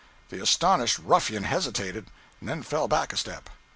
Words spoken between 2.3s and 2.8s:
and then